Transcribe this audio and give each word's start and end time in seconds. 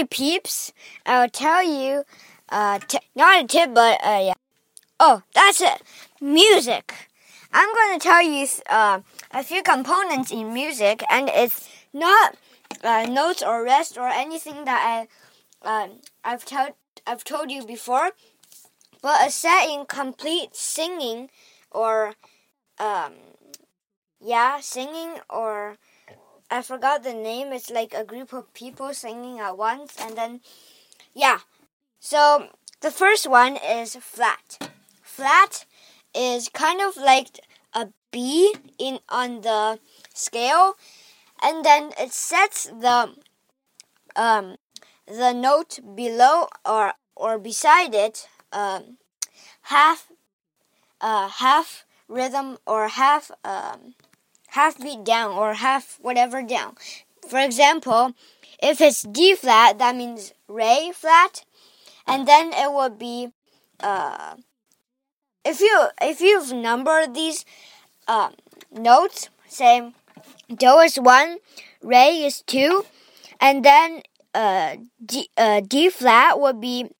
Sorry, 0.00 0.08
peeps. 0.08 0.72
I'll 1.04 1.28
tell 1.28 1.62
you, 1.62 2.04
uh, 2.48 2.78
not 3.14 3.44
a 3.44 3.46
tip, 3.46 3.74
but 3.74 4.00
uh, 4.02 4.22
yeah. 4.28 4.34
Oh, 4.98 5.22
that's 5.34 5.60
it. 5.60 5.82
Music. 6.22 7.10
I'm 7.52 7.68
going 7.74 7.98
to 7.98 8.02
tell 8.02 8.22
you 8.22 8.46
uh, 8.70 9.00
a 9.30 9.42
few 9.42 9.62
components 9.62 10.30
in 10.30 10.54
music, 10.54 11.02
and 11.10 11.28
it's 11.28 11.68
not 11.92 12.36
uh, 12.82 13.04
notes 13.10 13.42
or 13.42 13.62
rest 13.62 13.98
or 13.98 14.08
anything 14.08 14.64
that 14.64 15.06
I 15.62 15.68
uh, 15.68 15.88
I've 16.24 16.46
told 16.46 16.72
I've 17.06 17.24
told 17.24 17.50
you 17.50 17.66
before, 17.66 18.12
but 19.02 19.26
a 19.26 19.30
set 19.30 19.68
in 19.68 19.84
complete 19.84 20.56
singing 20.56 21.28
or 21.70 22.14
um, 22.78 23.12
yeah, 24.18 24.60
singing 24.60 25.20
or 25.28 25.76
I 26.50 26.62
forgot 26.62 27.04
the 27.04 27.14
name. 27.14 27.52
It's 27.52 27.70
like 27.70 27.94
a 27.94 28.04
group 28.04 28.32
of 28.32 28.52
people 28.54 28.92
singing 28.92 29.38
at 29.38 29.56
once, 29.56 29.96
and 30.00 30.16
then, 30.16 30.40
yeah. 31.14 31.38
So 32.00 32.48
the 32.80 32.90
first 32.90 33.28
one 33.28 33.56
is 33.56 33.94
flat. 33.96 34.70
Flat 35.00 35.64
is 36.14 36.48
kind 36.48 36.80
of 36.80 36.96
like 36.96 37.40
a 37.72 37.88
B 38.10 38.54
in 38.78 38.98
on 39.08 39.42
the 39.42 39.78
scale, 40.12 40.74
and 41.40 41.64
then 41.64 41.92
it 41.98 42.12
sets 42.12 42.64
the 42.64 43.14
um 44.16 44.56
the 45.06 45.32
note 45.32 45.78
below 45.94 46.48
or 46.64 46.94
or 47.14 47.38
beside 47.38 47.94
it 47.94 48.28
um 48.52 48.98
half 49.62 50.08
uh 51.00 51.28
half 51.28 51.84
rhythm 52.08 52.58
or 52.66 52.88
half 52.88 53.30
um 53.44 53.94
half 54.50 54.78
beat 54.78 55.04
down 55.04 55.32
or 55.32 55.54
half 55.54 55.98
whatever 56.00 56.42
down. 56.42 56.74
For 57.28 57.38
example, 57.38 58.14
if 58.62 58.80
it's 58.80 59.02
D 59.02 59.34
flat, 59.34 59.78
that 59.78 59.96
means 59.96 60.32
Re 60.48 60.92
flat, 60.94 61.44
and 62.06 62.26
then 62.26 62.52
it 62.52 62.72
would 62.72 62.98
be 62.98 63.28
uh, 63.80 64.36
if 65.44 65.60
you 65.60 65.86
if 66.00 66.20
you've 66.20 66.52
numbered 66.52 67.14
these 67.14 67.44
um, 68.08 68.34
notes, 68.72 69.30
say 69.48 69.92
Do 70.48 70.78
is 70.78 70.96
one, 70.96 71.38
Re 71.82 72.24
is 72.24 72.42
two, 72.42 72.84
and 73.40 73.64
then 73.64 74.02
uh, 74.34 74.76
D, 75.04 75.28
uh, 75.36 75.60
D 75.60 75.88
flat 75.90 76.38
would 76.38 76.60
be 76.60 76.90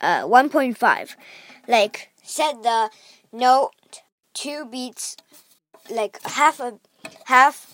uh, 0.00 0.24
1.5. 0.24 1.14
Like 1.68 2.10
set 2.22 2.62
the 2.62 2.90
note 3.32 3.70
two 4.34 4.66
beats 4.66 5.16
like 5.92 6.18
half 6.24 6.60
a 6.60 6.78
half. 7.26 7.72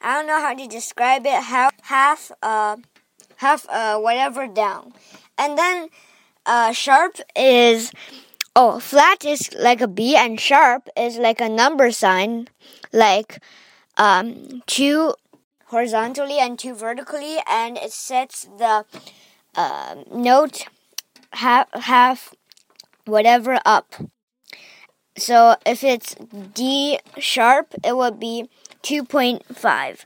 I 0.00 0.14
don't 0.16 0.26
know 0.26 0.40
how 0.40 0.54
to 0.54 0.66
describe 0.66 1.26
it. 1.26 1.42
Half 1.42 1.72
half 1.82 2.32
uh 2.42 2.76
half 3.36 3.68
uh 3.68 3.98
whatever 3.98 4.46
down, 4.46 4.92
and 5.38 5.56
then 5.58 5.88
uh 6.46 6.72
sharp 6.72 7.16
is 7.36 7.92
oh 8.54 8.80
flat 8.80 9.24
is 9.24 9.50
like 9.58 9.80
a 9.80 9.88
B 9.88 10.16
and 10.16 10.38
sharp 10.38 10.88
is 10.96 11.16
like 11.18 11.40
a 11.40 11.48
number 11.48 11.90
sign, 11.90 12.48
like 12.92 13.42
um 13.96 14.62
two 14.66 15.14
horizontally 15.66 16.38
and 16.38 16.58
two 16.58 16.74
vertically, 16.74 17.38
and 17.48 17.78
it 17.78 17.92
sets 17.92 18.46
the 18.58 18.84
uh, 19.54 19.94
note 20.12 20.66
half 21.32 21.66
half 21.72 22.34
whatever 23.06 23.58
up. 23.64 23.94
So 25.16 25.56
if 25.66 25.84
it's 25.84 26.14
D 26.54 26.98
sharp, 27.18 27.74
it 27.84 27.96
would 27.96 28.18
be 28.18 28.48
2.5. 28.82 30.04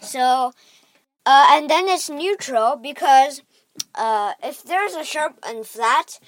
So, 0.00 0.52
uh, 1.26 1.46
and 1.50 1.68
then 1.68 1.88
it's 1.88 2.08
neutral 2.08 2.76
because 2.76 3.42
uh, 3.94 4.32
if 4.42 4.62
there's 4.62 4.94
a 4.94 5.04
sharp 5.04 5.38
and 5.46 5.66
flat, 5.66 6.20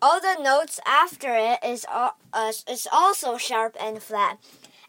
all 0.00 0.20
the 0.20 0.40
notes 0.40 0.78
after 0.86 1.34
it 1.34 1.58
is, 1.64 1.84
uh, 1.90 2.10
is 2.68 2.86
also 2.92 3.36
sharp 3.36 3.76
and 3.80 4.02
flat. 4.02 4.38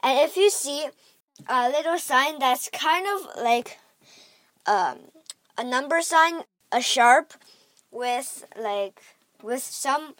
And 0.03 0.19
if 0.19 0.37
you 0.37 0.49
see 0.49 0.87
a 1.47 1.69
little 1.69 1.97
sign 1.97 2.39
that's 2.39 2.69
kind 2.69 3.05
of 3.07 3.43
like 3.43 3.79
um, 4.65 4.97
a 5.57 5.63
number 5.63 6.01
sign, 6.01 6.43
a 6.71 6.81
sharp 6.81 7.33
with 7.91 8.45
like 8.59 9.01
with 9.41 9.63
some 9.63 10.13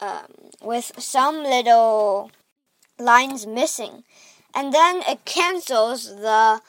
um, 0.00 0.26
with 0.62 0.92
some 0.98 1.42
little 1.42 2.30
lines 2.98 3.46
missing. 3.46 4.04
And 4.54 4.72
then 4.72 5.02
it 5.08 5.24
cancels 5.24 6.16
the 6.16 6.60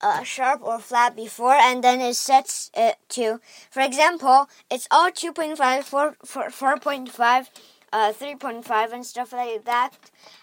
uh, 0.00 0.22
sharp 0.22 0.60
or 0.62 0.78
flat 0.78 1.16
before, 1.16 1.54
and 1.54 1.82
then 1.82 2.00
it 2.00 2.14
sets 2.14 2.70
it 2.74 2.96
to, 3.08 3.40
for 3.70 3.80
example, 3.80 4.48
it's 4.70 4.86
all 4.90 5.10
2.5, 5.10 5.82
4, 5.82 6.16
4, 6.24 6.48
4.5, 6.50 7.48
uh, 7.92 8.12
3.5, 8.12 8.92
and 8.92 9.06
stuff 9.06 9.32
like 9.32 9.64
that. 9.64 9.92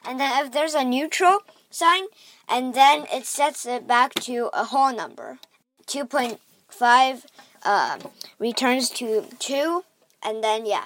And 0.03 0.19
then 0.19 0.45
if 0.45 0.51
there's 0.51 0.73
a 0.73 0.83
neutral 0.83 1.39
sign, 1.69 2.05
and 2.49 2.73
then 2.73 3.05
it 3.13 3.25
sets 3.25 3.65
it 3.65 3.87
back 3.87 4.13
to 4.15 4.49
a 4.53 4.65
whole 4.65 4.93
number. 4.93 5.37
2.5 5.85 7.25
uh, 7.63 7.99
returns 8.39 8.89
to 8.89 9.25
2, 9.39 9.83
and 10.23 10.43
then 10.43 10.65
yeah. 10.65 10.85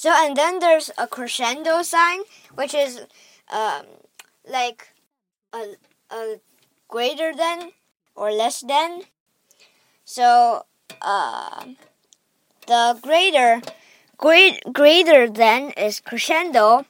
So 0.00 0.08
and 0.16 0.34
then 0.34 0.60
there's 0.60 0.90
a 0.96 1.06
crescendo 1.06 1.82
sign, 1.82 2.20
which 2.54 2.72
is 2.72 3.02
um, 3.52 3.84
like 4.48 4.94
a, 5.52 5.76
a 6.10 6.40
greater 6.88 7.34
than 7.34 7.72
or 8.16 8.32
less 8.32 8.62
than. 8.62 9.02
So 10.06 10.64
uh, 11.02 11.66
the 12.66 12.98
greater 13.02 13.60
great 14.16 14.72
greater 14.72 15.28
than 15.28 15.72
is 15.76 16.00
crescendo, 16.00 16.86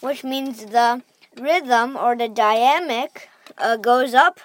which 0.00 0.24
means 0.24 0.64
the 0.64 1.02
rhythm 1.38 1.98
or 1.98 2.16
the 2.16 2.28
dynamic 2.28 3.28
uh, 3.58 3.76
goes 3.76 4.14
up, 4.14 4.40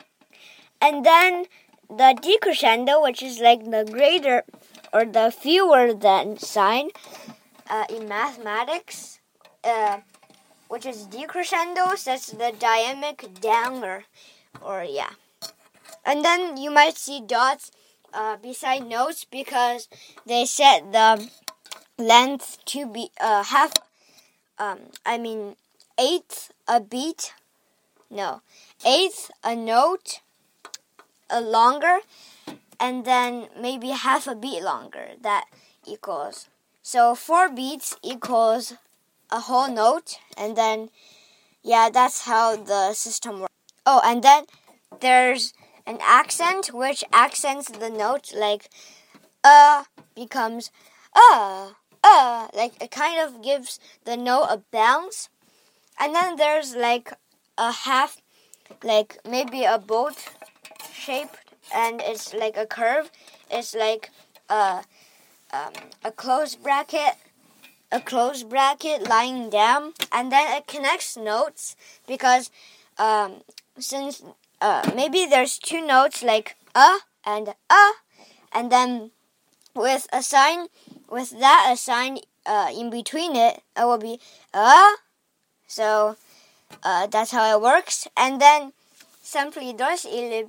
and 0.82 1.06
then 1.06 1.46
the 1.88 2.20
decrescendo, 2.20 3.02
which 3.02 3.24
is 3.24 3.40
like 3.40 3.64
the 3.64 3.88
greater 3.90 4.44
or 4.92 5.06
the 5.06 5.32
fewer 5.32 5.94
than 5.94 6.38
sign, 6.38 6.90
uh, 7.70 7.86
in 7.90 8.08
mathematics, 8.08 9.20
uh, 9.64 10.00
which 10.68 10.86
is 10.86 11.08
decrescendo, 11.08 11.98
sets 11.98 12.32
the 12.32 12.54
dynamic 12.58 13.40
down 13.42 13.84
or, 13.84 14.06
or 14.62 14.84
yeah. 14.84 15.12
And 16.06 16.24
then 16.24 16.58
you 16.58 16.72
might 16.72 16.98
see 16.98 17.22
dots 17.26 17.72
uh, 18.14 18.38
beside 18.38 18.88
notes 18.88 19.26
because 19.26 19.88
they 20.26 20.46
set 20.46 20.92
the 20.92 21.30
length 21.98 22.58
to 22.66 22.86
be 22.88 23.12
uh, 23.20 23.44
half, 23.44 23.74
um, 24.58 24.80
I 25.06 25.18
mean, 25.18 25.56
eighth 26.00 26.52
a 26.68 26.80
beat. 26.80 27.34
No, 28.12 28.42
eighth 28.84 29.30
a 29.44 29.56
note, 29.56 30.22
a 31.30 31.40
longer, 31.40 32.00
and 32.80 33.06
then 33.06 33.50
maybe 33.60 33.90
half 33.90 34.26
a 34.26 34.34
beat 34.34 34.64
longer. 34.64 35.10
That 35.22 35.46
equals 35.86 36.48
so 36.92 37.14
four 37.14 37.50
beats 37.50 37.96
equals 38.02 38.74
a 39.30 39.42
whole 39.42 39.70
note, 39.70 40.18
and 40.36 40.56
then, 40.56 40.90
yeah, 41.62 41.88
that's 41.94 42.26
how 42.26 42.56
the 42.56 42.94
system 42.94 43.42
works. 43.42 43.54
Oh, 43.86 44.02
and 44.04 44.24
then 44.24 44.46
there's 45.00 45.54
an 45.86 46.00
accent 46.02 46.74
which 46.74 47.04
accents 47.14 47.70
the 47.70 47.92
note, 47.92 48.34
like 48.36 48.70
uh 49.44 49.84
becomes 50.16 50.72
uh 51.14 51.74
uh, 52.04 52.48
like 52.56 52.82
it 52.82 52.90
kind 52.90 53.22
of 53.22 53.44
gives 53.44 53.80
the 54.06 54.18
note 54.18 54.48
a 54.50 54.58
bounce. 54.72 55.30
And 56.00 56.16
then 56.16 56.38
there's 56.38 56.76
like 56.76 57.14
a 57.56 57.72
half, 57.72 58.18
like 58.84 59.20
maybe 59.30 59.64
a 59.64 59.78
boat 59.78 60.18
shape, 60.92 61.38
and 61.72 62.02
it's 62.02 62.34
like 62.34 62.58
a 62.58 62.66
curve. 62.66 63.12
It's 63.52 63.76
like 63.76 64.10
uh 64.50 64.82
um, 65.52 65.74
a 66.04 66.12
closed 66.12 66.62
bracket, 66.64 67.16
a 67.92 68.00
closed 68.00 68.50
bracket 68.50 69.04
lying 69.08 69.50
down, 69.50 69.94
and 70.12 70.32
then 70.32 70.58
it 70.58 70.68
connects 70.68 71.18
notes 71.18 71.76
because 72.08 72.52
um, 72.98 73.42
since 73.78 74.24
uh, 74.62 74.90
maybe 74.96 75.26
there's 75.26 75.58
two 75.58 75.86
notes 75.86 76.24
like 76.24 76.56
a 76.76 76.98
and 77.26 77.54
a, 77.70 77.92
and 78.52 78.72
then 78.72 79.12
with 79.76 80.08
a 80.12 80.22
sign, 80.22 80.68
with 81.10 81.40
that 81.40 81.70
a 81.72 81.78
sign 81.78 82.20
uh, 82.46 82.70
in 82.76 82.90
between 82.90 83.36
it, 83.36 83.62
it 83.78 83.86
will 83.86 83.98
be 83.98 84.20
a. 84.54 84.94
So 85.68 86.18
uh, 86.84 87.08
that's 87.08 87.32
how 87.32 87.56
it 87.56 87.62
works, 87.62 88.08
and 88.18 88.42
then 88.42 88.74
simply 89.22 89.74
dos 89.74 90.06
y 90.06 90.44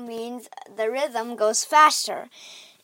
means 0.00 0.48
the 0.76 0.90
rhythm 0.90 1.34
goes 1.34 1.64
faster 1.64 2.28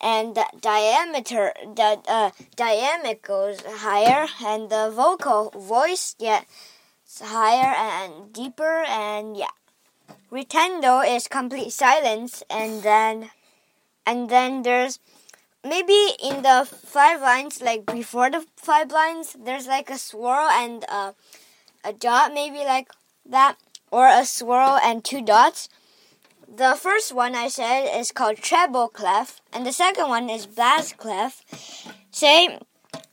and 0.05 0.35
the 0.35 0.45
diameter 0.61 1.53
the 1.65 1.99
uh, 2.07 2.31
dynamic 2.57 3.23
goes 3.23 3.61
higher 3.67 4.29
and 4.45 4.69
the 4.69 4.93
vocal 4.95 5.51
voice 5.57 6.15
gets 6.19 7.21
higher 7.21 7.75
and 7.75 8.33
deeper 8.33 8.85
and 8.87 9.37
yeah 9.37 9.55
ritendo 10.31 10.95
is 11.03 11.27
complete 11.27 11.73
silence 11.73 12.43
and 12.51 12.83
then 12.83 13.31
and 14.07 14.29
then 14.29 14.63
there's 14.63 14.99
maybe 15.65 16.11
in 16.23 16.43
the 16.43 16.69
five 16.71 17.21
lines, 17.21 17.63
like 17.63 17.87
before 17.87 18.31
the 18.31 18.47
five 18.57 18.93
lines, 18.93 19.35
there's 19.43 19.67
like 19.67 19.91
a 19.91 19.99
swirl 19.99 20.49
and 20.51 20.85
uh, 20.89 21.13
a 21.83 21.93
dot, 21.93 22.33
maybe 22.35 22.59
like 22.59 22.93
that, 23.25 23.57
or 23.91 24.07
a 24.07 24.25
swirl 24.25 24.79
and 24.83 25.03
two 25.03 25.23
dots. 25.23 25.69
The 26.49 26.75
first 26.79 27.13
one 27.15 27.35
I 27.35 27.49
said 27.49 27.89
is 27.99 28.13
called 28.13 28.37
treble 28.39 28.89
clef, 28.89 29.41
and 29.53 29.67
the 29.67 29.73
second 29.73 30.09
one 30.09 30.29
is 30.31 30.47
bass 30.47 30.93
clef. 30.93 31.43
Say 32.11 32.59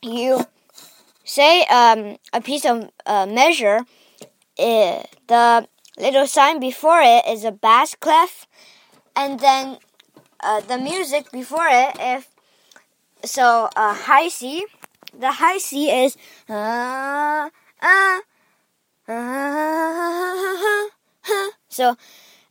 you 0.01 0.45
say 1.23 1.63
um, 1.65 2.17
a 2.33 2.41
piece 2.41 2.65
of 2.65 2.89
uh, 3.05 3.25
measure, 3.25 3.85
uh, 4.59 5.03
the 5.27 5.67
little 5.97 6.27
sign 6.27 6.59
before 6.59 7.01
it 7.01 7.25
is 7.27 7.43
a 7.43 7.51
bass 7.51 7.95
clef, 7.95 8.47
and 9.15 9.39
then 9.39 9.77
uh, 10.41 10.61
the 10.61 10.77
music 10.77 11.31
before 11.31 11.67
it, 11.67 11.95
if 11.99 12.29
so, 13.23 13.69
uh, 13.75 13.93
high 13.93 14.27
C, 14.27 14.65
the 15.17 15.31
high 15.31 15.57
C 15.57 15.89
is 15.89 16.17
uh, 16.49 17.49
uh, 17.81 18.19
uh, 19.07 20.87
so 21.69 21.95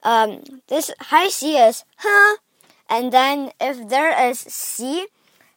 um, 0.03 0.43
this 0.69 0.91
high 1.01 1.29
C 1.29 1.57
is 1.59 1.85
huh, 1.99 2.37
and 2.89 3.13
then 3.13 3.53
if 3.61 3.89
there 3.89 4.13
is 4.29 4.41
C, 4.41 5.07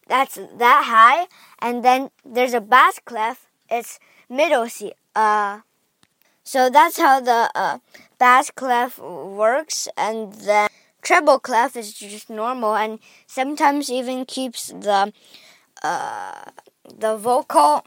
that's 0.07 0.36
that 0.36 0.84
high, 0.88 1.28
and 1.60 1.84
then 1.84 2.10
there's 2.25 2.54
a 2.54 2.62
bass 2.62 3.00
clef, 3.04 3.48
it's 3.69 4.00
middle 4.30 4.68
C. 4.68 4.94
Uh, 5.16 5.62
so 6.44 6.69
that's 6.69 6.98
how 6.98 7.19
the 7.19 7.50
uh, 7.56 7.78
bass 8.19 8.51
clef 8.51 9.00
works, 9.00 9.88
and 9.98 10.34
then 10.34 10.69
treble 11.01 11.40
clef 11.40 11.75
is 11.75 11.94
just 11.94 12.30
normal, 12.30 12.75
and 12.75 13.00
sometimes 13.28 13.90
even 13.90 14.25
keeps 14.25 14.68
the 14.68 15.13
uh, 15.84 16.45
the 17.00 17.16
vocal 17.18 17.86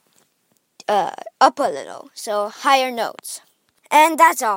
uh, 0.89 1.13
up 1.41 1.59
a 1.59 1.71
little, 1.71 2.11
so 2.15 2.49
higher 2.49 2.91
notes. 2.91 3.41
And 3.91 4.19
that's 4.19 4.43
all. 4.43 4.55